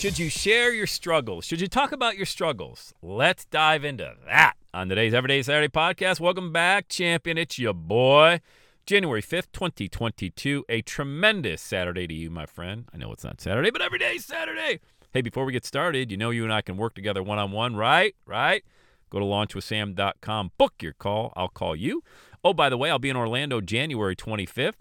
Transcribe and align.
Should 0.00 0.18
you 0.18 0.30
share 0.30 0.72
your 0.72 0.86
struggles? 0.86 1.44
Should 1.44 1.60
you 1.60 1.66
talk 1.66 1.92
about 1.92 2.16
your 2.16 2.24
struggles? 2.24 2.94
Let's 3.02 3.44
dive 3.44 3.84
into 3.84 4.14
that 4.24 4.54
on 4.72 4.88
today's 4.88 5.12
Everyday 5.12 5.42
Saturday 5.42 5.68
podcast. 5.68 6.20
Welcome 6.20 6.54
back, 6.54 6.88
champion. 6.88 7.36
It's 7.36 7.58
your 7.58 7.74
boy. 7.74 8.40
January 8.86 9.20
5th, 9.20 9.52
2022. 9.52 10.64
A 10.70 10.80
tremendous 10.80 11.60
Saturday 11.60 12.06
to 12.06 12.14
you, 12.14 12.30
my 12.30 12.46
friend. 12.46 12.86
I 12.94 12.96
know 12.96 13.12
it's 13.12 13.24
not 13.24 13.42
Saturday, 13.42 13.70
but 13.70 13.82
every 13.82 13.98
day 13.98 14.14
is 14.14 14.24
Saturday. 14.24 14.80
Hey, 15.12 15.20
before 15.20 15.44
we 15.44 15.52
get 15.52 15.66
started, 15.66 16.10
you 16.10 16.16
know 16.16 16.30
you 16.30 16.44
and 16.44 16.52
I 16.52 16.62
can 16.62 16.78
work 16.78 16.94
together 16.94 17.22
one 17.22 17.38
on 17.38 17.52
one, 17.52 17.76
right? 17.76 18.16
Right? 18.24 18.64
Go 19.10 19.18
to 19.18 19.26
launchwithsam.com, 19.26 20.52
book 20.56 20.72
your 20.80 20.94
call. 20.94 21.34
I'll 21.36 21.48
call 21.48 21.76
you. 21.76 22.02
Oh, 22.42 22.54
by 22.54 22.70
the 22.70 22.78
way, 22.78 22.88
I'll 22.90 22.98
be 22.98 23.10
in 23.10 23.18
Orlando 23.18 23.60
January 23.60 24.16
25th 24.16 24.76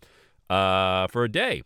uh, 0.49 1.07
for 1.07 1.25
a 1.25 1.29
day. 1.29 1.63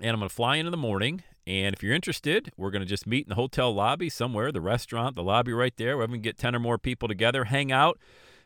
And 0.00 0.12
I'm 0.12 0.20
going 0.20 0.28
to 0.28 0.34
fly 0.36 0.58
in 0.58 0.66
in 0.66 0.70
the 0.70 0.76
morning. 0.76 1.24
And 1.48 1.74
if 1.74 1.82
you're 1.82 1.94
interested, 1.94 2.52
we're 2.58 2.70
going 2.70 2.82
to 2.82 2.86
just 2.86 3.06
meet 3.06 3.24
in 3.24 3.30
the 3.30 3.34
hotel 3.34 3.72
lobby 3.72 4.10
somewhere, 4.10 4.52
the 4.52 4.60
restaurant, 4.60 5.16
the 5.16 5.22
lobby 5.22 5.54
right 5.54 5.74
there. 5.78 5.96
We're 5.96 6.06
going 6.06 6.20
to 6.20 6.22
get 6.22 6.36
10 6.36 6.54
or 6.54 6.58
more 6.58 6.76
people 6.76 7.08
together, 7.08 7.44
hang 7.44 7.72
out. 7.72 7.98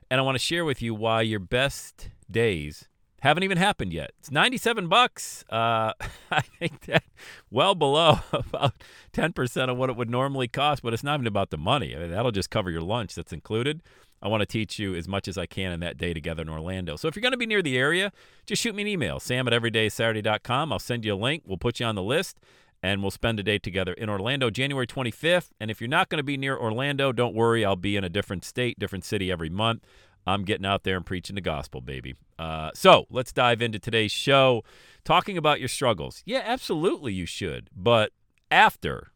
And 0.09 0.21
I 0.21 0.23
want 0.23 0.37
to 0.37 0.39
share 0.39 0.65
with 0.65 0.81
you 0.81 0.95
why 0.95 1.23
your 1.23 1.41
best 1.41 2.11
days 2.31 2.89
haven't 3.23 3.43
even 3.43 3.59
happened 3.59 3.93
yet. 3.93 4.13
It's 4.21 4.31
97 4.31 4.87
bucks. 4.87 5.45
Uh, 5.51 5.95
I 6.31 6.43
think 6.43 6.83
that 6.83 7.03
well 7.51 7.75
below 7.75 8.21
about 8.33 8.75
10% 9.13 9.69
of 9.69 9.77
what 9.77 9.91
it 9.91 9.97
would 9.97 10.09
normally 10.09 10.47
cost, 10.47 10.85
but 10.85 10.95
it's 10.95 11.03
not 11.03 11.15
even 11.15 11.27
about 11.27 11.51
the 11.51 11.59
money. 11.59 11.97
I 11.97 11.99
mean, 11.99 12.13
that'll 12.13 12.31
just 12.31 12.51
cover 12.51 12.71
your 12.71 12.83
lunch 12.83 13.17
that's 13.17 13.33
included. 13.33 13.83
I 14.23 14.29
want 14.29 14.43
to 14.43 14.47
teach 14.47 14.79
you 14.79 14.95
as 14.95 15.09
much 15.09 15.27
as 15.27 15.37
I 15.37 15.47
can 15.47 15.73
in 15.73 15.81
that 15.81 15.99
day 15.99 16.15
together 16.15 16.43
in 16.43 16.49
Orlando. 16.49 16.95
So 16.95 17.09
if 17.09 17.17
you're 17.17 17.23
going 17.23 17.33
to 17.33 17.37
be 17.37 17.47
near 17.47 17.63
the 17.63 17.77
area, 17.77 18.13
just 18.47 18.63
shoot 18.63 18.77
me 18.77 18.83
an 18.83 18.89
email, 18.89 19.19
sam 19.19 19.49
at 19.49 19.61
everydaysaturday.com. 19.61 20.73
I'll 20.73 20.79
send 20.79 21.05
you 21.05 21.15
a 21.15 21.17
link. 21.17 21.43
We'll 21.45 21.59
put 21.59 21.81
you 21.81 21.87
on 21.87 21.97
the 21.97 22.03
list 22.05 22.39
and 22.83 23.01
we'll 23.01 23.11
spend 23.11 23.39
a 23.39 23.43
day 23.43 23.59
together 23.59 23.93
in 23.93 24.09
Orlando 24.09 24.51
January 24.51 24.87
25th. 24.87 25.51
And 25.61 25.71
if 25.71 25.81
you're 25.81 25.89
not 25.89 26.09
going 26.09 26.19
to 26.19 26.25
be 26.25 26.37
near 26.37 26.57
Orlando, 26.57 27.13
don't 27.13 27.35
worry. 27.35 27.65
I'll 27.65 27.77
be 27.77 27.97
in 27.97 28.05
a 28.05 28.09
different 28.09 28.45
state, 28.45 28.79
different 28.79 29.05
city 29.05 29.31
every 29.31 29.51
month. 29.51 29.87
I'm 30.27 30.45
getting 30.45 30.67
out 30.67 30.85
there 30.85 30.97
and 30.97 31.07
preaching 31.07 31.35
the 31.35 31.41
gospel, 31.41 31.81
baby. 31.81 32.15
Uh, 32.39 32.71
so 32.75 33.07
let's 33.11 33.33
dive 33.33 33.61
into 33.61 33.79
today's 33.79 34.13
show, 34.13 34.63
talking 35.05 35.37
about 35.37 35.61
your 35.61 35.69
struggles. 35.69 36.23
Yeah, 36.25 36.43
absolutely, 36.45 37.13
you 37.13 37.27
should. 37.27 37.69
But 37.75 38.13
after 38.51 39.13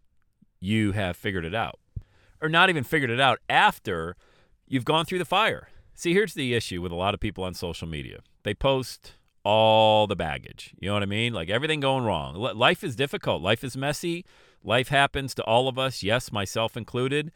you 0.60 0.92
have 0.92 1.16
figured 1.16 1.44
it 1.44 1.54
out, 1.54 1.78
or 2.40 2.48
not 2.48 2.70
even 2.70 2.84
figured 2.84 3.10
it 3.10 3.20
out, 3.20 3.38
after 3.48 4.16
you've 4.66 4.84
gone 4.84 5.04
through 5.04 5.18
the 5.18 5.24
fire. 5.24 5.68
See, 5.94 6.12
here's 6.12 6.34
the 6.34 6.54
issue 6.54 6.82
with 6.82 6.92
a 6.92 6.96
lot 6.96 7.14
of 7.14 7.20
people 7.20 7.44
on 7.44 7.54
social 7.54 7.88
media 7.88 8.20
they 8.42 8.54
post 8.54 9.14
all 9.46 10.08
the 10.08 10.16
baggage. 10.16 10.74
You 10.80 10.88
know 10.88 10.94
what 10.94 11.04
I 11.04 11.06
mean? 11.06 11.32
Like 11.32 11.48
everything 11.48 11.78
going 11.78 12.02
wrong. 12.02 12.34
Life 12.34 12.82
is 12.82 12.96
difficult. 12.96 13.42
Life 13.42 13.62
is 13.62 13.76
messy. 13.76 14.24
Life 14.64 14.88
happens 14.88 15.36
to 15.36 15.44
all 15.44 15.68
of 15.68 15.78
us, 15.78 16.02
yes, 16.02 16.32
myself 16.32 16.76
included. 16.76 17.30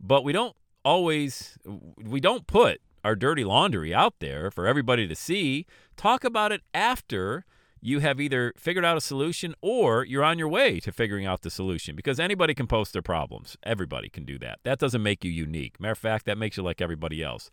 But 0.00 0.24
we 0.24 0.32
don't 0.32 0.56
always 0.86 1.58
we 2.02 2.18
don't 2.18 2.46
put 2.46 2.80
our 3.04 3.14
dirty 3.14 3.44
laundry 3.44 3.94
out 3.94 4.14
there 4.20 4.50
for 4.50 4.66
everybody 4.66 5.06
to 5.06 5.14
see. 5.14 5.66
Talk 5.98 6.24
about 6.24 6.50
it 6.50 6.62
after 6.72 7.44
you 7.82 7.98
have 7.98 8.22
either 8.22 8.54
figured 8.56 8.86
out 8.86 8.96
a 8.96 9.00
solution 9.02 9.54
or 9.60 10.06
you're 10.06 10.24
on 10.24 10.38
your 10.38 10.48
way 10.48 10.80
to 10.80 10.90
figuring 10.90 11.26
out 11.26 11.42
the 11.42 11.50
solution 11.50 11.94
because 11.94 12.18
anybody 12.18 12.54
can 12.54 12.66
post 12.66 12.94
their 12.94 13.02
problems. 13.02 13.58
Everybody 13.62 14.08
can 14.08 14.24
do 14.24 14.38
that. 14.38 14.60
That 14.62 14.78
doesn't 14.78 15.02
make 15.02 15.24
you 15.24 15.30
unique. 15.30 15.78
Matter 15.78 15.92
of 15.92 15.98
fact, 15.98 16.24
that 16.24 16.38
makes 16.38 16.56
you 16.56 16.62
like 16.62 16.80
everybody 16.80 17.22
else. 17.22 17.50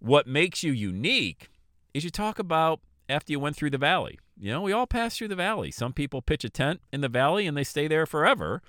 What 0.00 0.26
makes 0.26 0.64
you 0.64 0.72
unique 0.72 1.50
is 1.92 2.02
you 2.02 2.10
talk 2.10 2.40
about 2.40 2.80
after 3.08 3.32
you 3.32 3.40
went 3.40 3.56
through 3.56 3.70
the 3.70 3.78
valley. 3.78 4.18
You 4.38 4.50
know, 4.50 4.62
we 4.62 4.72
all 4.72 4.86
pass 4.86 5.16
through 5.16 5.28
the 5.28 5.36
valley. 5.36 5.70
Some 5.70 5.92
people 5.92 6.22
pitch 6.22 6.44
a 6.44 6.50
tent 6.50 6.80
in 6.92 7.00
the 7.00 7.08
valley 7.08 7.46
and 7.46 7.56
they 7.56 7.64
stay 7.64 7.88
there 7.88 8.06
forever. 8.06 8.62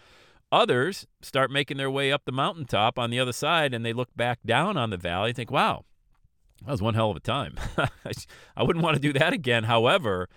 Others 0.51 1.07
start 1.21 1.51
making 1.51 1.77
their 1.77 1.89
way 1.89 2.11
up 2.11 2.23
the 2.25 2.31
mountaintop 2.31 2.99
on 2.99 3.09
the 3.09 3.19
other 3.19 3.33
side 3.33 3.73
and 3.73 3.85
they 3.85 3.93
look 3.93 4.09
back 4.15 4.39
down 4.45 4.77
on 4.77 4.89
the 4.89 4.97
valley 4.97 5.29
and 5.29 5.35
think, 5.35 5.51
wow, 5.51 5.83
that 6.63 6.71
was 6.71 6.81
one 6.81 6.93
hell 6.93 7.11
of 7.11 7.17
a 7.17 7.21
time. 7.21 7.55
I 8.55 8.63
wouldn't 8.63 8.83
want 8.83 8.95
to 8.95 9.01
do 9.01 9.13
that 9.13 9.33
again. 9.33 9.63
However, 9.63 10.29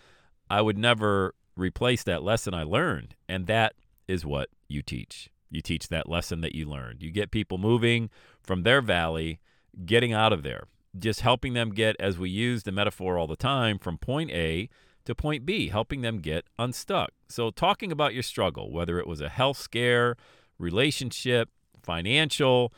I 0.48 0.62
would 0.62 0.78
never 0.78 1.34
replace 1.56 2.02
that 2.04 2.22
lesson 2.22 2.54
I 2.54 2.62
learned. 2.62 3.14
And 3.28 3.46
that 3.46 3.74
is 4.06 4.24
what 4.24 4.48
you 4.68 4.82
teach. 4.82 5.30
You 5.50 5.60
teach 5.60 5.88
that 5.88 6.08
lesson 6.08 6.40
that 6.40 6.54
you 6.54 6.66
learned. 6.66 7.02
You 7.02 7.10
get 7.10 7.30
people 7.30 7.58
moving 7.58 8.10
from 8.42 8.62
their 8.62 8.80
valley, 8.80 9.40
getting 9.84 10.12
out 10.12 10.32
of 10.32 10.42
there 10.42 10.64
just 10.98 11.20
helping 11.20 11.54
them 11.54 11.70
get, 11.70 11.96
as 11.98 12.18
we 12.18 12.30
use 12.30 12.62
the 12.62 12.72
metaphor 12.72 13.18
all 13.18 13.26
the 13.26 13.36
time, 13.36 13.78
from 13.78 13.98
point 13.98 14.30
A 14.30 14.68
to 15.04 15.14
point 15.14 15.46
B, 15.46 15.68
helping 15.68 16.02
them 16.02 16.18
get 16.18 16.46
unstuck. 16.58 17.10
So, 17.28 17.50
talking 17.50 17.90
about 17.90 18.14
your 18.14 18.22
struggle, 18.22 18.70
whether 18.70 18.98
it 18.98 19.06
was 19.06 19.20
a 19.20 19.28
health 19.28 19.58
scare, 19.58 20.16
relationship, 20.58 21.50
financial, 21.82 22.72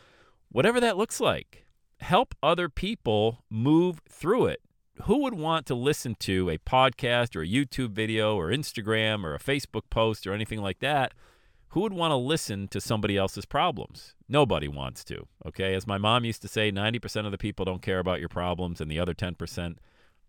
whatever 0.51 0.81
that 0.81 0.97
looks 0.97 1.21
like, 1.21 1.67
help 2.01 2.35
other 2.43 2.69
people 2.69 3.45
move 3.51 4.01
through 4.09 4.47
it. 4.47 4.61
Who 5.05 5.19
would 5.23 5.35
want 5.35 5.67
to 5.67 5.75
listen 5.75 6.15
to 6.21 6.51
a 6.51 6.59
podcast 6.59 7.35
or 7.35 7.43
a 7.43 7.49
YouTube 7.49 7.91
video 7.91 8.37
or 8.37 8.49
Instagram 8.49 9.25
or 9.25 9.35
a 9.35 9.39
Facebook 9.39 9.89
post 9.89 10.27
or 10.27 10.35
anything 10.35 10.61
like 10.61 10.81
that 10.81 11.15
who 11.71 11.81
would 11.81 11.93
want 11.93 12.11
to 12.11 12.17
listen 12.17 12.69
to 12.69 12.81
somebody 12.81 13.17
else's 13.17 13.45
problems? 13.45 14.15
Nobody 14.29 14.69
wants 14.69 15.05
to. 15.05 15.27
Okay. 15.47 15.75
As 15.75 15.87
my 15.87 15.99
mom 15.99 16.25
used 16.25 16.43
to 16.43 16.49
say, 16.49 16.71
90% 16.71 17.27
of 17.27 17.33
the 17.33 17.39
people 17.39 17.65
don't 17.65 17.83
care 17.83 17.99
about 17.99 18.21
your 18.21 18.29
problems, 18.29 18.81
and 18.81 18.91
the 18.91 18.99
other 18.99 19.15
10%, 19.15 19.77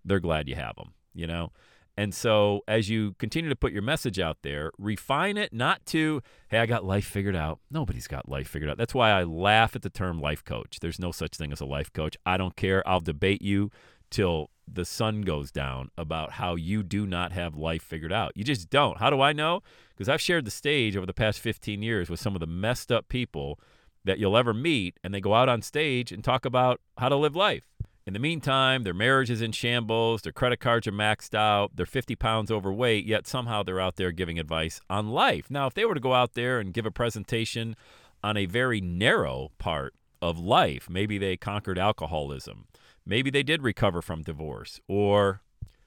they're 0.06 0.20
glad 0.20 0.48
you 0.48 0.56
have 0.56 0.76
them, 0.76 0.94
you 1.14 1.28
know? 1.28 1.52
And 1.98 2.14
so 2.14 2.62
as 2.68 2.90
you 2.90 3.16
continue 3.20 3.50
to 3.50 3.56
put 3.56 3.74
your 3.74 3.82
message 3.82 4.20
out 4.20 4.38
there, 4.44 4.72
refine 4.78 5.36
it 5.36 5.52
not 5.52 5.86
to, 5.88 6.22
hey, 6.48 6.60
I 6.60 6.66
got 6.66 6.86
life 6.86 7.06
figured 7.06 7.36
out. 7.36 7.60
Nobody's 7.70 8.08
got 8.08 8.30
life 8.30 8.48
figured 8.48 8.70
out. 8.72 8.78
That's 8.78 8.96
why 8.96 9.12
I 9.12 9.24
laugh 9.24 9.76
at 9.76 9.82
the 9.82 9.90
term 9.90 10.22
life 10.22 10.44
coach. 10.44 10.80
There's 10.80 11.00
no 11.00 11.12
such 11.12 11.36
thing 11.36 11.52
as 11.52 11.60
a 11.60 11.66
life 11.66 11.92
coach. 11.92 12.16
I 12.26 12.38
don't 12.38 12.56
care. 12.56 12.88
I'll 12.88 13.02
debate 13.02 13.42
you 13.42 13.72
till 14.10 14.51
the 14.74 14.86
sun 14.86 15.22
goes 15.22 15.52
down 15.52 15.92
about 15.98 16.34
how 16.34 16.56
you 16.56 16.84
do 16.84 17.06
not 17.06 17.32
have 17.32 17.56
life 17.56 17.84
figured 17.84 18.14
out. 18.14 18.32
You 18.36 18.44
just 18.44 18.70
don't. 18.70 18.98
How 18.98 19.10
do 19.10 19.22
I 19.22 19.34
know? 19.34 19.62
Because 19.90 20.10
I've 20.10 20.22
shared 20.22 20.46
the 20.46 20.52
stage 20.52 20.96
over 20.96 21.06
the 21.06 21.14
past 21.14 21.40
15 21.40 21.82
years 21.82 22.10
with 22.10 22.20
some 22.20 22.36
of 22.36 22.40
the 22.40 22.48
messed 22.48 22.92
up 22.92 23.08
people 23.10 23.60
that 24.04 24.18
you'll 24.18 24.38
ever 24.38 24.54
meet, 24.54 24.98
and 25.04 25.14
they 25.14 25.22
go 25.22 25.34
out 25.34 25.50
on 25.50 25.62
stage 25.62 26.12
and 26.12 26.24
talk 26.24 26.46
about 26.46 26.82
how 26.98 27.10
to 27.10 27.16
live 27.16 27.36
life. 27.36 27.68
In 28.08 28.14
the 28.14 28.20
meantime, 28.20 28.82
their 28.82 28.96
marriage 28.96 29.30
is 29.30 29.44
in 29.44 29.52
shambles, 29.52 30.24
their 30.24 30.32
credit 30.32 30.60
cards 30.60 30.88
are 30.88 30.92
maxed 30.92 31.36
out, 31.36 31.76
they're 31.76 31.86
50 31.86 32.16
pounds 32.16 32.50
overweight, 32.50 33.06
yet 33.06 33.28
somehow 33.28 33.62
they're 33.62 33.80
out 33.80 33.98
there 33.98 34.12
giving 34.12 34.40
advice 34.40 34.82
on 34.90 35.10
life. 35.10 35.52
Now, 35.52 35.68
if 35.68 35.76
they 35.76 35.86
were 35.86 35.94
to 35.94 36.00
go 36.00 36.14
out 36.14 36.34
there 36.34 36.60
and 36.60 36.74
give 36.74 36.88
a 36.88 36.92
presentation 36.92 37.76
on 38.24 38.38
a 38.38 38.48
very 38.48 38.82
narrow 38.82 39.52
part 39.60 39.94
of 40.20 40.40
life, 40.40 40.90
maybe 40.90 41.20
they 41.20 41.38
conquered 41.38 41.78
alcoholism, 41.78 42.66
maybe 43.06 43.30
they 43.30 43.44
did 43.44 43.64
recover 43.64 44.02
from 44.02 44.24
divorce, 44.24 44.80
or 44.88 45.42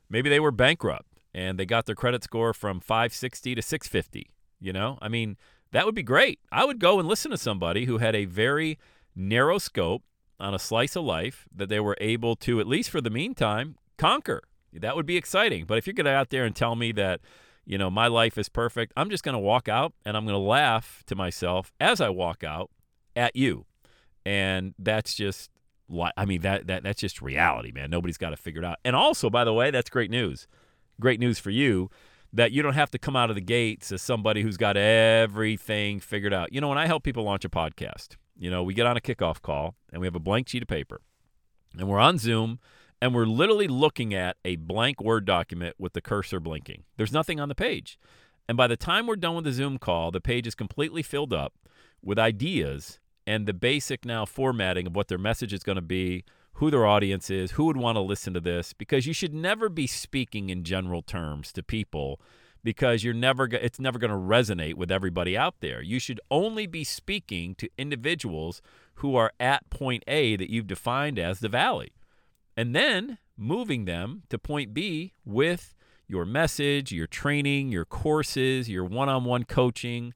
maybe 0.08 0.28
they 0.28 0.40
were 0.40 0.50
bankrupt 0.50 1.06
and 1.34 1.58
they 1.58 1.66
got 1.66 1.86
their 1.86 1.94
credit 1.94 2.22
score 2.22 2.52
from 2.52 2.80
560 2.80 3.56
to 3.56 3.62
650. 3.62 4.30
You 4.60 4.72
know, 4.72 4.98
I 5.02 5.08
mean, 5.08 5.36
that 5.72 5.84
would 5.84 5.94
be 5.94 6.02
great. 6.02 6.38
I 6.52 6.64
would 6.64 6.78
go 6.78 6.98
and 6.98 7.08
listen 7.08 7.30
to 7.32 7.36
somebody 7.36 7.84
who 7.84 7.98
had 7.98 8.14
a 8.14 8.24
very 8.24 8.78
narrow 9.14 9.58
scope 9.58 10.04
on 10.38 10.54
a 10.54 10.58
slice 10.58 10.96
of 10.96 11.04
life 11.04 11.46
that 11.54 11.68
they 11.68 11.80
were 11.80 11.96
able 12.00 12.36
to, 12.36 12.60
at 12.60 12.66
least 12.66 12.90
for 12.90 13.00
the 13.00 13.10
meantime, 13.10 13.76
conquer. 13.98 14.42
That 14.72 14.96
would 14.96 15.06
be 15.06 15.16
exciting. 15.16 15.64
But 15.66 15.78
if 15.78 15.86
you're 15.86 15.94
going 15.94 16.06
to 16.06 16.12
out 16.12 16.30
there 16.30 16.44
and 16.44 16.54
tell 16.54 16.76
me 16.76 16.92
that, 16.92 17.20
you 17.64 17.78
know, 17.78 17.90
my 17.90 18.06
life 18.06 18.38
is 18.38 18.48
perfect, 18.48 18.92
I'm 18.96 19.10
just 19.10 19.24
going 19.24 19.34
to 19.34 19.40
walk 19.40 19.68
out 19.68 19.92
and 20.04 20.16
I'm 20.16 20.24
going 20.24 20.34
to 20.34 20.38
laugh 20.38 21.02
to 21.06 21.14
myself 21.14 21.72
as 21.80 22.00
I 22.00 22.08
walk 22.08 22.42
out 22.44 22.70
at 23.14 23.36
you. 23.36 23.66
And 24.26 24.74
that's 24.78 25.14
just 25.14 25.50
I 26.16 26.24
mean 26.24 26.40
that 26.42 26.66
that 26.66 26.82
that's 26.82 27.00
just 27.00 27.20
reality, 27.20 27.72
man. 27.72 27.90
Nobody's 27.90 28.18
got 28.18 28.30
to 28.30 28.36
figure 28.36 28.62
it 28.62 28.64
out. 28.64 28.78
And 28.84 28.96
also, 28.96 29.30
by 29.30 29.44
the 29.44 29.52
way, 29.52 29.70
that's 29.70 29.90
great 29.90 30.10
news. 30.10 30.46
Great 31.00 31.20
news 31.20 31.38
for 31.38 31.50
you 31.50 31.90
that 32.32 32.52
you 32.52 32.62
don't 32.62 32.74
have 32.74 32.90
to 32.90 32.98
come 32.98 33.14
out 33.14 33.30
of 33.30 33.36
the 33.36 33.42
gates 33.42 33.92
as 33.92 34.02
somebody 34.02 34.42
who's 34.42 34.56
got 34.56 34.76
everything 34.76 36.00
figured 36.00 36.34
out. 36.34 36.52
You 36.52 36.60
know, 36.60 36.68
when 36.68 36.78
I 36.78 36.86
help 36.86 37.04
people 37.04 37.22
launch 37.22 37.44
a 37.44 37.48
podcast, 37.48 38.16
you 38.36 38.50
know, 38.50 38.62
we 38.62 38.74
get 38.74 38.86
on 38.86 38.96
a 38.96 39.00
kickoff 39.00 39.40
call 39.40 39.76
and 39.92 40.00
we 40.00 40.06
have 40.06 40.16
a 40.16 40.20
blank 40.20 40.48
sheet 40.48 40.62
of 40.62 40.68
paper 40.68 41.00
and 41.78 41.88
we're 41.88 42.00
on 42.00 42.18
Zoom 42.18 42.58
and 43.00 43.14
we're 43.14 43.26
literally 43.26 43.68
looking 43.68 44.14
at 44.14 44.36
a 44.44 44.56
blank 44.56 45.00
Word 45.00 45.24
document 45.24 45.76
with 45.78 45.92
the 45.92 46.00
cursor 46.00 46.40
blinking. 46.40 46.84
There's 46.96 47.12
nothing 47.12 47.38
on 47.38 47.48
the 47.48 47.54
page. 47.54 47.98
And 48.48 48.56
by 48.56 48.66
the 48.66 48.76
time 48.76 49.06
we're 49.06 49.16
done 49.16 49.36
with 49.36 49.44
the 49.44 49.52
Zoom 49.52 49.78
call, 49.78 50.10
the 50.10 50.20
page 50.20 50.46
is 50.46 50.54
completely 50.54 51.02
filled 51.02 51.32
up 51.32 51.54
with 52.02 52.18
ideas 52.18 52.98
and 53.26 53.46
the 53.46 53.54
basic 53.54 54.04
now 54.04 54.24
formatting 54.24 54.86
of 54.86 54.96
what 54.96 55.08
their 55.08 55.18
message 55.18 55.52
is 55.52 55.62
going 55.62 55.76
to 55.76 55.82
be, 55.82 56.24
who 56.54 56.70
their 56.70 56.86
audience 56.86 57.30
is, 57.30 57.52
who 57.52 57.64
would 57.64 57.76
want 57.76 57.96
to 57.96 58.00
listen 58.00 58.34
to 58.34 58.40
this, 58.40 58.72
because 58.72 59.06
you 59.06 59.12
should 59.12 59.34
never 59.34 59.68
be 59.68 59.86
speaking 59.86 60.50
in 60.50 60.64
general 60.64 61.02
terms 61.02 61.52
to 61.52 61.62
people 61.62 62.20
because 62.64 63.04
you're 63.04 63.14
never 63.14 63.44
it's 63.44 63.78
never 63.78 63.98
going 63.98 64.10
to 64.10 64.16
resonate 64.16 64.74
with 64.74 64.90
everybody 64.90 65.36
out 65.36 65.56
there. 65.60 65.82
You 65.82 66.00
should 66.00 66.20
only 66.30 66.66
be 66.66 66.82
speaking 66.82 67.54
to 67.56 67.68
individuals 67.76 68.62
who 68.96 69.14
are 69.14 69.32
at 69.38 69.68
point 69.70 70.02
A 70.08 70.34
that 70.36 70.50
you've 70.50 70.66
defined 70.66 71.18
as 71.18 71.40
the 71.40 71.48
valley. 71.48 71.92
And 72.56 72.74
then 72.74 73.18
moving 73.36 73.84
them 73.84 74.22
to 74.30 74.38
point 74.38 74.72
B 74.72 75.12
with 75.24 75.74
your 76.06 76.24
message, 76.24 76.92
your 76.92 77.06
training, 77.06 77.70
your 77.70 77.84
courses, 77.84 78.68
your 78.68 78.84
one-on-one 78.84 79.44
coaching, 79.44 80.14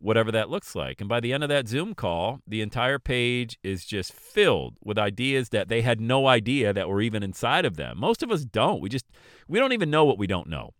whatever 0.00 0.32
that 0.32 0.50
looks 0.50 0.74
like. 0.74 1.00
And 1.00 1.08
by 1.08 1.20
the 1.20 1.32
end 1.32 1.42
of 1.42 1.48
that 1.50 1.68
Zoom 1.68 1.94
call, 1.94 2.40
the 2.46 2.62
entire 2.62 2.98
page 2.98 3.58
is 3.62 3.84
just 3.84 4.12
filled 4.12 4.76
with 4.82 4.98
ideas 4.98 5.50
that 5.50 5.68
they 5.68 5.82
had 5.82 6.00
no 6.00 6.26
idea 6.26 6.72
that 6.72 6.88
were 6.88 7.02
even 7.02 7.22
inside 7.22 7.64
of 7.64 7.76
them. 7.76 7.98
Most 7.98 8.22
of 8.22 8.30
us 8.30 8.44
don't. 8.44 8.80
We 8.80 8.88
just 8.88 9.06
we 9.46 9.58
don't 9.58 9.72
even 9.72 9.90
know 9.90 10.04
what 10.04 10.18
we 10.18 10.26
don't 10.26 10.48
know. 10.48 10.70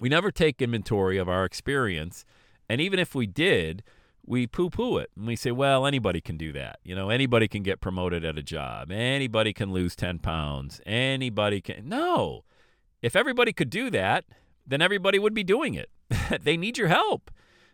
We 0.00 0.08
never 0.08 0.30
take 0.30 0.62
inventory 0.62 1.18
of 1.18 1.28
our 1.28 1.44
experience, 1.44 2.24
and 2.68 2.80
even 2.80 2.98
if 2.98 3.14
we 3.14 3.26
did, 3.26 3.82
we 4.24 4.46
poo-poo 4.46 4.98
it 4.98 5.10
and 5.16 5.26
we 5.26 5.36
say, 5.36 5.50
"Well, 5.50 5.86
anybody 5.86 6.20
can 6.20 6.36
do 6.36 6.52
that. 6.52 6.78
You 6.84 6.94
know, 6.94 7.10
anybody 7.10 7.48
can 7.48 7.62
get 7.62 7.80
promoted 7.80 8.24
at 8.24 8.38
a 8.38 8.42
job. 8.42 8.90
Anybody 8.90 9.52
can 9.52 9.72
lose 9.72 9.94
10 9.96 10.20
pounds. 10.20 10.80
Anybody 10.86 11.60
can." 11.60 11.88
No. 11.88 12.44
If 13.02 13.14
everybody 13.14 13.52
could 13.52 13.70
do 13.70 13.90
that, 13.90 14.24
then 14.66 14.82
everybody 14.82 15.18
would 15.18 15.34
be 15.34 15.44
doing 15.44 15.74
it. 15.74 15.90
they 16.42 16.56
need 16.56 16.78
your 16.78 16.88
help. 16.88 17.30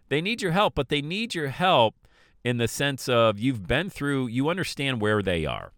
They 0.08 0.20
need 0.20 0.42
your 0.42 0.52
help, 0.52 0.74
but 0.74 0.88
they 0.88 1.02
need 1.02 1.34
your 1.34 1.48
help 1.48 1.94
in 2.44 2.58
the 2.58 2.68
sense 2.68 3.08
of 3.08 3.38
you've 3.38 3.66
been 3.66 3.88
through, 3.88 4.26
you 4.26 4.48
understand 4.48 5.00
where 5.00 5.22
they 5.22 5.46
are. 5.46 5.72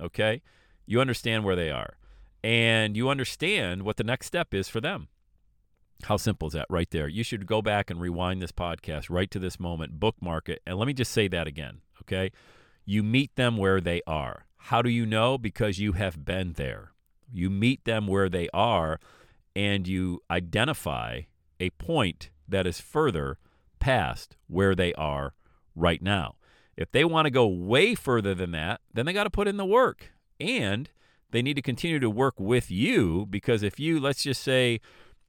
Okay? 0.00 0.42
You 0.86 1.00
understand 1.00 1.44
where 1.44 1.56
they 1.56 1.70
are. 1.70 1.96
And 2.44 2.96
you 2.96 3.08
understand 3.08 3.82
what 3.82 3.96
the 3.96 4.04
next 4.04 4.26
step 4.26 4.52
is 4.54 4.68
for 4.68 4.80
them. 4.80 5.08
How 6.04 6.16
simple 6.16 6.48
is 6.48 6.54
that 6.54 6.66
right 6.70 6.90
there? 6.90 7.08
You 7.08 7.22
should 7.22 7.46
go 7.46 7.60
back 7.60 7.90
and 7.90 8.00
rewind 8.00 8.40
this 8.40 8.52
podcast 8.52 9.10
right 9.10 9.30
to 9.30 9.38
this 9.38 9.60
moment, 9.60 10.00
bookmark 10.00 10.48
it, 10.48 10.62
and 10.66 10.78
let 10.78 10.86
me 10.86 10.94
just 10.94 11.12
say 11.12 11.28
that 11.28 11.46
again, 11.46 11.82
okay? 12.02 12.30
You 12.86 13.02
meet 13.02 13.36
them 13.36 13.58
where 13.58 13.80
they 13.80 14.00
are. 14.06 14.46
How 14.56 14.80
do 14.80 14.88
you 14.88 15.04
know? 15.04 15.36
Because 15.36 15.78
you 15.78 15.92
have 15.92 16.24
been 16.24 16.54
there. 16.54 16.92
You 17.32 17.50
meet 17.50 17.84
them 17.84 18.06
where 18.06 18.28
they 18.28 18.48
are 18.54 18.98
and 19.54 19.86
you 19.86 20.20
identify 20.30 21.22
a 21.58 21.70
point 21.70 22.30
that 22.48 22.66
is 22.66 22.80
further 22.80 23.38
past 23.80 24.36
where 24.46 24.74
they 24.74 24.92
are 24.94 25.34
right 25.74 26.02
now. 26.02 26.36
If 26.76 26.92
they 26.92 27.04
want 27.04 27.26
to 27.26 27.30
go 27.30 27.46
way 27.46 27.94
further 27.94 28.34
than 28.34 28.52
that, 28.52 28.80
then 28.92 29.06
they 29.06 29.12
got 29.12 29.24
to 29.24 29.30
put 29.30 29.48
in 29.48 29.56
the 29.56 29.66
work. 29.66 30.12
And 30.38 30.88
they 31.30 31.42
need 31.42 31.54
to 31.54 31.62
continue 31.62 31.98
to 31.98 32.10
work 32.10 32.38
with 32.38 32.70
you 32.70 33.26
because 33.28 33.62
if 33.62 33.78
you, 33.78 34.00
let's 34.00 34.22
just 34.22 34.42
say, 34.42 34.80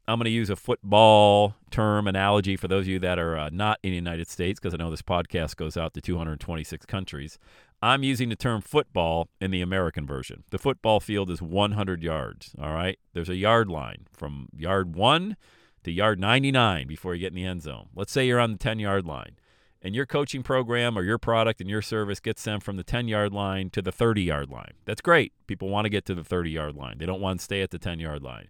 I'm 0.08 0.18
going 0.18 0.26
to 0.26 0.32
use 0.32 0.50
a 0.50 0.56
football 0.56 1.56
term 1.70 2.08
analogy 2.08 2.56
for 2.56 2.68
those 2.68 2.84
of 2.84 2.88
you 2.88 3.00
that 3.00 3.20
are 3.20 3.38
uh, 3.38 3.50
not 3.52 3.80
in 3.84 3.92
the 3.92 3.96
United 3.96 4.28
States, 4.28 4.60
because 4.60 4.74
I 4.74 4.78
know 4.78 4.90
this 4.90 5.02
podcast 5.02 5.56
goes 5.56 5.78
out 5.78 5.94
to 5.94 6.02
226 6.02 6.86
countries. 6.86 7.38
I'm 7.84 8.04
using 8.04 8.30
the 8.30 8.36
term 8.36 8.62
football 8.62 9.30
in 9.40 9.52
the 9.52 9.62
American 9.62 10.06
version. 10.06 10.44
The 10.50 10.58
football 10.58 11.00
field 11.00 11.30
is 11.30 11.42
100 11.42 12.04
yards. 12.04 12.56
All 12.62 12.74
right. 12.74 13.00
There's 13.14 13.30
a 13.30 13.36
yard 13.36 13.70
line 13.70 14.08
from 14.12 14.50
yard 14.56 14.96
one 14.96 15.36
to 15.84 15.92
yard 15.92 16.20
99 16.20 16.88
before 16.88 17.16
you 17.16 17.22
get 17.22 17.34
in 17.34 17.36
the 17.36 17.46
end 17.46 17.64
zone. 17.64 17.90
Let's 17.96 18.12
say 18.12 18.28
you're 18.28 18.40
on 18.40 18.52
the 18.52 18.58
10 18.58 18.80
yard 18.80 19.06
line 19.06 19.36
and 19.82 19.96
your 19.96 20.06
coaching 20.06 20.44
program 20.44 20.98
or 20.98 21.04
your 21.04 21.18
product 21.18 21.60
and 21.60 21.70
your 21.70 21.82
service 21.82 22.20
gets 22.20 22.44
them 22.44 22.60
from 22.60 22.78
the 22.78 22.84
10 22.84 23.08
yard 23.08 23.34
line 23.34 23.70
to 23.72 23.82
the 23.82 23.92
30 23.92 24.22
yard 24.22 24.50
line. 24.50 24.74
That's 24.86 25.02
great. 25.02 25.34
People 25.48 25.70
want 25.70 25.86
to 25.86 25.90
get 25.90 26.06
to 26.06 26.16
the 26.16 26.24
30 26.24 26.52
yard 26.52 26.76
line, 26.76 26.98
they 26.98 27.06
don't 27.06 27.22
want 27.22 27.40
to 27.40 27.44
stay 27.44 27.62
at 27.62 27.72
the 27.72 27.80
10 27.80 28.00
yard 28.00 28.24
line. 28.24 28.48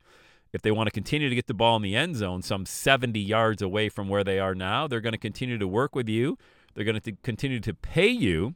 If 0.54 0.62
they 0.62 0.72
want 0.72 0.88
to 0.88 0.92
continue 0.92 1.30
to 1.30 1.36
get 1.36 1.48
the 1.48 1.54
ball 1.54 1.78
in 1.78 1.82
the 1.82 1.96
end 1.96 2.18
zone, 2.18 2.42
some 2.42 2.66
70 2.66 3.18
yards 3.20 3.62
away 3.62 3.88
from 3.88 4.10
where 4.10 4.24
they 4.24 4.38
are 4.38 4.54
now, 4.54 4.86
they're 4.86 5.00
going 5.00 5.14
to 5.14 5.18
continue 5.18 5.58
to 5.58 5.68
work 5.68 5.96
with 5.96 6.10
you. 6.10 6.38
They're 6.74 6.84
going 6.84 7.00
to 7.00 7.12
continue 7.24 7.62
to 7.62 7.74
pay 7.74 8.10
you, 8.10 8.56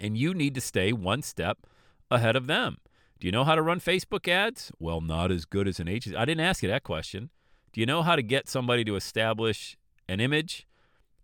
and 0.00 0.16
you 0.16 0.34
need 0.34 0.56
to 0.56 0.60
stay 0.60 0.92
one 0.92 1.22
step 1.22 1.58
ahead 2.10 2.34
of 2.34 2.48
them. 2.48 2.78
Do 3.20 3.28
you 3.28 3.32
know 3.32 3.44
how 3.44 3.54
to 3.54 3.62
run 3.62 3.78
Facebook 3.78 4.26
ads? 4.26 4.72
Well, 4.80 5.00
not 5.00 5.30
as 5.30 5.44
good 5.44 5.68
as 5.68 5.78
an 5.78 5.86
agency. 5.86 6.16
I 6.16 6.24
didn't 6.24 6.44
ask 6.44 6.60
you 6.60 6.68
that 6.70 6.82
question. 6.82 7.30
Do 7.72 7.80
you 7.80 7.86
know 7.86 8.02
how 8.02 8.16
to 8.16 8.22
get 8.22 8.48
somebody 8.48 8.84
to 8.84 8.96
establish 8.96 9.76
an 10.08 10.20
image, 10.20 10.66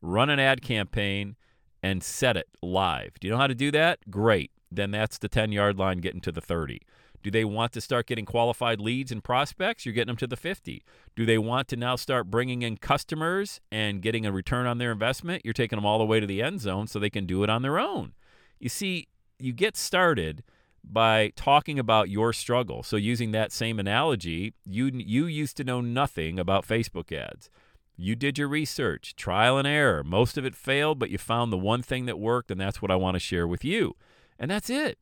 run 0.00 0.30
an 0.30 0.40
ad 0.40 0.62
campaign, 0.62 1.36
and 1.82 2.02
set 2.02 2.36
it 2.36 2.48
live? 2.62 3.12
Do 3.20 3.26
you 3.26 3.32
know 3.32 3.38
how 3.38 3.46
to 3.46 3.54
do 3.54 3.70
that? 3.72 3.98
Great. 4.10 4.50
Then 4.70 4.90
that's 4.90 5.18
the 5.18 5.28
10 5.28 5.52
yard 5.52 5.78
line 5.78 5.98
getting 5.98 6.20
to 6.22 6.32
the 6.32 6.40
30. 6.40 6.80
Do 7.22 7.30
they 7.30 7.44
want 7.44 7.72
to 7.72 7.80
start 7.80 8.06
getting 8.06 8.24
qualified 8.24 8.80
leads 8.80 9.10
and 9.10 9.22
prospects? 9.22 9.84
You're 9.84 9.92
getting 9.92 10.08
them 10.08 10.16
to 10.18 10.26
the 10.26 10.36
50. 10.36 10.84
Do 11.16 11.26
they 11.26 11.36
want 11.36 11.68
to 11.68 11.76
now 11.76 11.96
start 11.96 12.30
bringing 12.30 12.62
in 12.62 12.76
customers 12.76 13.60
and 13.72 14.00
getting 14.00 14.24
a 14.24 14.32
return 14.32 14.66
on 14.66 14.78
their 14.78 14.92
investment? 14.92 15.42
You're 15.44 15.52
taking 15.52 15.76
them 15.76 15.84
all 15.84 15.98
the 15.98 16.06
way 16.06 16.20
to 16.20 16.26
the 16.26 16.42
end 16.42 16.60
zone 16.60 16.86
so 16.86 16.98
they 16.98 17.10
can 17.10 17.26
do 17.26 17.42
it 17.42 17.50
on 17.50 17.62
their 17.62 17.78
own. 17.78 18.12
You 18.60 18.68
see, 18.68 19.08
you 19.38 19.52
get 19.52 19.76
started 19.76 20.44
by 20.92 21.32
talking 21.36 21.78
about 21.78 22.08
your 22.08 22.32
struggle. 22.32 22.82
So 22.82 22.96
using 22.96 23.32
that 23.32 23.52
same 23.52 23.78
analogy, 23.78 24.54
you 24.64 24.86
you 24.86 25.26
used 25.26 25.56
to 25.58 25.64
know 25.64 25.80
nothing 25.80 26.38
about 26.38 26.66
Facebook 26.66 27.12
ads. 27.12 27.50
You 27.96 28.14
did 28.14 28.38
your 28.38 28.48
research, 28.48 29.16
trial 29.16 29.58
and 29.58 29.66
error. 29.66 30.04
Most 30.04 30.38
of 30.38 30.44
it 30.44 30.54
failed, 30.54 30.98
but 30.98 31.10
you 31.10 31.18
found 31.18 31.52
the 31.52 31.58
one 31.58 31.82
thing 31.82 32.06
that 32.06 32.18
worked 32.18 32.50
and 32.50 32.60
that's 32.60 32.80
what 32.80 32.90
I 32.90 32.96
want 32.96 33.16
to 33.16 33.20
share 33.20 33.46
with 33.46 33.64
you. 33.64 33.96
And 34.38 34.50
that's 34.50 34.70
it. 34.70 34.98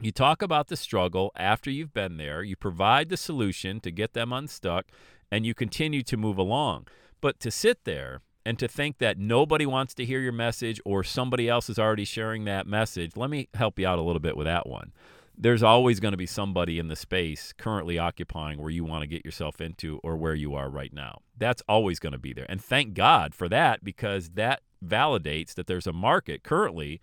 You 0.00 0.12
talk 0.12 0.42
about 0.42 0.68
the 0.68 0.76
struggle 0.76 1.30
after 1.36 1.70
you've 1.70 1.94
been 1.94 2.16
there, 2.16 2.42
you 2.42 2.56
provide 2.56 3.08
the 3.08 3.16
solution 3.16 3.80
to 3.80 3.90
get 3.90 4.14
them 4.14 4.32
unstuck, 4.32 4.86
and 5.30 5.46
you 5.46 5.54
continue 5.54 6.02
to 6.02 6.16
move 6.16 6.38
along. 6.38 6.88
But 7.20 7.38
to 7.40 7.52
sit 7.52 7.84
there 7.84 8.20
and 8.44 8.58
to 8.58 8.68
think 8.68 8.98
that 8.98 9.18
nobody 9.18 9.66
wants 9.66 9.94
to 9.94 10.04
hear 10.04 10.20
your 10.20 10.32
message 10.32 10.80
or 10.84 11.04
somebody 11.04 11.48
else 11.48 11.70
is 11.70 11.78
already 11.78 12.04
sharing 12.04 12.44
that 12.44 12.66
message, 12.66 13.16
let 13.16 13.30
me 13.30 13.48
help 13.54 13.78
you 13.78 13.86
out 13.86 13.98
a 13.98 14.02
little 14.02 14.20
bit 14.20 14.36
with 14.36 14.46
that 14.46 14.68
one. 14.68 14.92
There's 15.36 15.62
always 15.62 15.98
going 15.98 16.12
to 16.12 16.18
be 16.18 16.26
somebody 16.26 16.78
in 16.78 16.88
the 16.88 16.96
space 16.96 17.52
currently 17.56 17.98
occupying 17.98 18.60
where 18.60 18.70
you 18.70 18.84
want 18.84 19.02
to 19.02 19.06
get 19.06 19.24
yourself 19.24 19.60
into 19.60 19.98
or 20.02 20.16
where 20.16 20.34
you 20.34 20.54
are 20.54 20.68
right 20.68 20.92
now. 20.92 21.20
That's 21.36 21.62
always 21.68 21.98
going 21.98 22.12
to 22.12 22.18
be 22.18 22.32
there. 22.32 22.46
And 22.48 22.62
thank 22.62 22.94
God 22.94 23.34
for 23.34 23.48
that 23.48 23.82
because 23.82 24.30
that 24.30 24.60
validates 24.84 25.54
that 25.54 25.66
there's 25.66 25.86
a 25.86 25.92
market 25.92 26.42
currently 26.42 27.00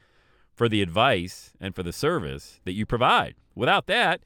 for 0.54 0.70
the 0.70 0.82
advice 0.82 1.54
and 1.60 1.74
for 1.74 1.84
the 1.84 1.94
service 1.94 2.60
that 2.66 2.74
you 2.74 2.86
provide. 2.86 3.36
Without 3.56 3.88
that, 3.88 4.22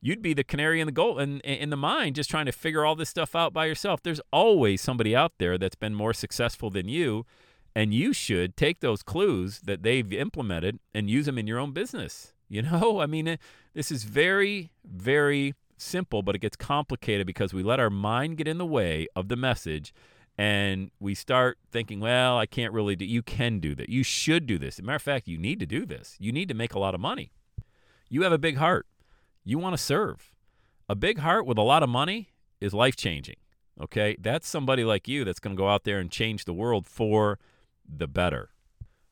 you'd 0.00 0.22
be 0.22 0.34
the 0.34 0.44
canary 0.44 0.80
in 0.80 0.86
the 0.86 0.92
goal 0.92 1.18
in, 1.18 1.40
in 1.40 1.70
the 1.70 1.76
mine 1.76 2.14
just 2.14 2.30
trying 2.30 2.46
to 2.46 2.52
figure 2.52 2.84
all 2.84 2.94
this 2.94 3.08
stuff 3.08 3.34
out 3.34 3.52
by 3.52 3.66
yourself. 3.66 4.02
There's 4.02 4.20
always 4.32 4.80
somebody 4.80 5.14
out 5.14 5.32
there 5.38 5.58
that's 5.58 5.76
been 5.76 5.94
more 5.94 6.14
successful 6.14 6.70
than 6.70 6.88
you, 6.88 7.26
and 7.74 7.92
you 7.92 8.12
should 8.12 8.56
take 8.56 8.80
those 8.80 9.02
clues 9.02 9.60
that 9.60 9.82
they've 9.82 10.12
implemented 10.12 10.78
and 10.94 11.10
use 11.10 11.26
them 11.26 11.38
in 11.38 11.46
your 11.46 11.58
own 11.58 11.72
business. 11.72 12.32
You 12.52 12.62
know, 12.62 12.98
I 12.98 13.06
mean, 13.06 13.38
this 13.74 13.92
is 13.92 14.02
very, 14.02 14.72
very 14.84 15.54
simple, 15.78 16.20
but 16.20 16.34
it 16.34 16.40
gets 16.40 16.56
complicated 16.56 17.24
because 17.24 17.54
we 17.54 17.62
let 17.62 17.78
our 17.78 17.90
mind 17.90 18.38
get 18.38 18.48
in 18.48 18.58
the 18.58 18.66
way 18.66 19.06
of 19.14 19.28
the 19.28 19.36
message 19.36 19.94
and 20.36 20.90
we 20.98 21.14
start 21.14 21.58
thinking, 21.70 22.00
well, 22.00 22.38
I 22.38 22.46
can't 22.46 22.72
really 22.72 22.96
do. 22.96 23.04
You 23.04 23.22
can 23.22 23.60
do 23.60 23.74
that. 23.74 23.88
You 23.88 24.02
should 24.02 24.46
do 24.46 24.58
this. 24.58 24.80
Matter 24.80 24.96
of 24.96 25.02
fact, 25.02 25.28
you 25.28 25.38
need 25.38 25.60
to 25.60 25.66
do 25.66 25.84
this. 25.84 26.16
You 26.18 26.32
need 26.32 26.48
to 26.48 26.54
make 26.54 26.74
a 26.74 26.78
lot 26.78 26.94
of 26.94 27.00
money. 27.00 27.30
You 28.08 28.22
have 28.22 28.32
a 28.32 28.38
big 28.38 28.56
heart. 28.56 28.86
You 29.50 29.58
want 29.58 29.76
to 29.76 29.82
serve. 29.82 30.30
A 30.88 30.94
big 30.94 31.18
heart 31.18 31.44
with 31.44 31.58
a 31.58 31.62
lot 31.62 31.82
of 31.82 31.88
money 31.88 32.28
is 32.60 32.72
life 32.72 32.94
changing. 32.94 33.34
Okay, 33.82 34.16
that's 34.20 34.46
somebody 34.46 34.84
like 34.84 35.08
you 35.08 35.24
that's 35.24 35.40
going 35.40 35.56
to 35.56 35.60
go 35.60 35.68
out 35.68 35.82
there 35.82 35.98
and 35.98 36.08
change 36.08 36.44
the 36.44 36.52
world 36.52 36.86
for 36.86 37.40
the 37.84 38.06
better. 38.06 38.50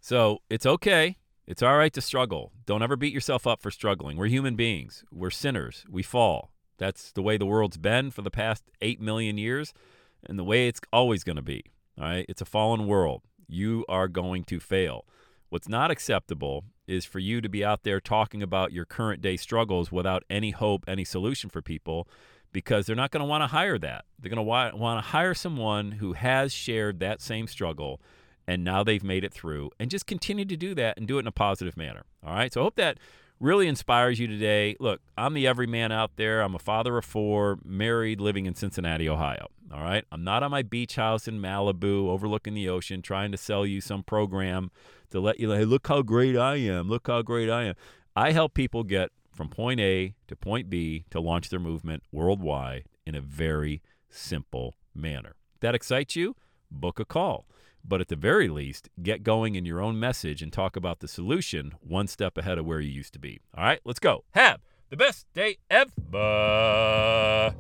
So 0.01 0.39
it's 0.49 0.65
okay. 0.65 1.17
It's 1.45 1.61
all 1.61 1.77
right 1.77 1.93
to 1.93 2.01
struggle. 2.01 2.53
Don't 2.67 2.85
ever 2.85 2.95
beat 2.95 3.13
yourself 3.13 3.49
up 3.49 3.61
for 3.61 3.73
struggling. 3.73 4.17
We're 4.17 4.27
human 4.29 4.55
beings. 4.55 5.03
We're 5.11 5.31
sinners. 5.31 5.85
We 5.91 6.05
fall. 6.05 6.53
That's 6.77 7.11
the 7.11 7.23
way 7.23 7.37
the 7.37 7.45
world's 7.45 7.77
been 7.77 8.13
for 8.13 8.23
the 8.23 8.31
past 8.31 8.63
8 8.81 9.01
million 9.01 9.39
years 9.39 9.75
and 10.23 10.39
the 10.39 10.45
way 10.45 10.69
it's 10.69 10.81
always 10.93 11.25
going 11.25 11.35
to 11.35 11.43
be. 11.43 11.65
All 12.01 12.05
right. 12.05 12.27
It's 12.29 12.41
a 12.41 12.45
fallen 12.45 12.87
world. 12.87 13.23
You 13.49 13.85
are 13.89 14.07
going 14.07 14.45
to 14.45 14.61
fail. 14.61 15.05
What's 15.51 15.69
not 15.69 15.91
acceptable 15.91 16.65
is 16.87 17.05
for 17.05 17.19
you 17.19 17.41
to 17.41 17.49
be 17.49 17.65
out 17.65 17.83
there 17.83 18.01
talking 18.01 18.43
about 18.43 18.73
your 18.73 18.85
current 18.85 19.23
day 19.23 19.37
struggles 19.37 19.91
without 19.91 20.25
any 20.29 20.51
hope, 20.51 20.85
any 20.87 21.05
solution 21.05 21.51
for 21.51 21.63
people 21.63 22.09
because 22.53 22.87
they're 22.87 22.97
not 22.97 23.11
going 23.11 23.21
to 23.21 23.29
want 23.29 23.43
to 23.43 23.49
hire 23.49 23.79
that. 23.79 24.05
They're 24.19 24.31
going 24.31 24.37
to 24.37 24.43
wa- 24.43 24.75
want 24.75 25.05
to 25.05 25.11
hire 25.11 25.35
someone 25.35 25.93
who 25.93 26.15
has 26.15 26.53
shared 26.53 27.01
that 27.01 27.21
same 27.21 27.47
struggle 27.47 28.01
and 28.47 28.65
now 28.65 28.83
they've 28.83 29.05
made 29.05 29.25
it 29.25 29.33
through 29.33 29.71
and 29.79 29.91
just 29.91 30.07
continue 30.07 30.47
to 30.47 30.57
do 30.57 30.75
that 30.75 30.97
and 30.97 31.07
do 31.07 31.19
it 31.19 31.21
in 31.21 31.27
a 31.27 31.33
positive 31.33 31.77
manner. 31.77 32.05
All 32.27 32.35
right. 32.35 32.53
So 32.53 32.63
I 32.63 32.65
hope 32.65 32.77
that 32.77 32.99
really 33.41 33.69
inspires 33.69 34.19
you 34.19 34.27
today. 34.27 34.77
Look, 34.81 35.01
I'm 35.17 35.35
the 35.35 35.47
everyman 35.47 35.93
out 35.93 36.13
there. 36.17 36.41
I'm 36.41 36.55
a 36.55 36.59
father 36.59 36.99
of 36.99 37.05
four, 37.05 37.59
married, 37.65 38.21
living 38.21 38.47
in 38.47 38.55
Cincinnati, 38.55 39.09
Ohio. 39.09 39.49
All 39.73 39.83
right. 39.83 40.05
I'm 40.11 40.25
not 40.25 40.43
on 40.43 40.51
my 40.51 40.63
beach 40.63 40.97
house 40.97 41.29
in 41.29 41.41
Malibu 41.41 42.09
overlooking 42.09 42.55
the 42.55 42.69
ocean 42.69 43.03
trying 43.03 43.33
to 43.33 43.39
sell 43.39 43.67
you 43.67 43.81
some 43.81 44.03
program 44.03 44.71
to 45.11 45.21
let 45.21 45.41
you, 45.41 45.51
hey, 45.51 45.65
look 45.65 45.87
how 45.89 46.03
great 46.03 46.37
I 46.37 46.57
am. 46.57 46.89
Look 46.89 47.07
how 47.07 47.23
great 47.23 47.51
I 47.51 47.65
am. 47.65 47.75
I 48.17 48.33
help 48.33 48.55
people 48.55 48.83
get 48.83 49.11
from 49.33 49.49
point 49.49 49.79
A 49.81 50.15
to 50.27 50.37
point 50.37 50.69
B 50.69 51.05
to 51.11 51.21
launch 51.21 51.49
their 51.49 51.61
movement 51.61 52.03
worldwide 52.11 52.85
in 53.07 53.15
a 53.15 53.21
very 53.21 53.83
simple 54.11 54.75
manner. 54.95 55.37
If 55.55 55.61
that 55.61 55.75
excites 55.75 56.17
you? 56.17 56.35
Book 56.71 56.99
a 56.99 57.05
call. 57.05 57.47
But 57.85 58.01
at 58.01 58.09
the 58.09 58.17
very 58.17 58.49
least, 58.49 58.89
get 59.03 59.23
going 59.23 59.55
in 59.55 59.65
your 59.65 59.81
own 59.81 59.99
message 59.99 60.43
and 60.43 60.53
talk 60.53 60.77
about 60.77 61.01
the 61.01 61.09
solution 61.09 61.75
one 61.81 62.07
step 62.07 62.37
ahead 62.37 62.59
of 62.59 62.67
where 62.67 62.81
you 62.81 62.91
used 62.91 63.13
to 63.15 63.19
be. 63.19 63.41
All 63.57 63.65
right, 63.65 63.81
let's 63.85 63.99
go. 63.99 64.25
Have 64.33 64.61
the 64.91 64.97
best 64.97 65.27
day 65.35 65.57
ever. 65.71 67.55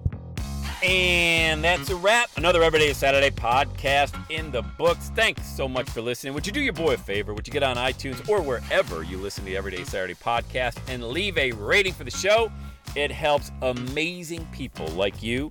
And 0.83 1.65
that's 1.65 1.91
a 1.91 1.97
wrap. 1.97 2.31
Another 2.37 2.63
Everyday 2.63 2.93
Saturday 2.93 3.31
podcast 3.31 4.15
in 4.31 4.53
the 4.53 4.63
books. 4.63 5.11
Thanks 5.17 5.45
so 5.45 5.67
much 5.67 5.91
for 5.91 6.01
listening. 6.01 6.35
Would 6.35 6.47
you 6.47 6.53
do 6.53 6.61
your 6.61 6.73
boy 6.73 6.95
a 6.95 6.99
favor? 6.99 7.35
Would 7.35 7.49
you 7.49 7.53
get 7.53 7.65
on 7.65 7.77
iTunes 7.77 8.29
or 8.29 8.41
wherever 8.41 9.03
you 9.03 9.19
listen 9.19 9.45
to 9.45 9.51
the 9.51 9.57
Everyday 9.57 9.83
Saturday 9.83 10.15
podcast 10.15 10.79
and 10.89 11.03
leave 11.03 11.37
a 11.37 11.51
rating 11.53 11.95
for 11.95 12.05
the 12.05 12.13
show? 12.13 12.53
It 12.95 13.11
helps 13.11 13.51
amazing 13.63 14.47
people 14.53 14.87
like 14.89 15.21
you 15.23 15.51